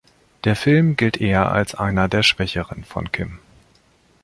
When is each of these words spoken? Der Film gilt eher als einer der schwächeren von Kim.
Der 0.45 0.55
Film 0.55 0.95
gilt 0.95 1.17
eher 1.21 1.51
als 1.51 1.75
einer 1.75 2.07
der 2.07 2.23
schwächeren 2.23 2.83
von 2.85 3.11
Kim. 3.11 3.37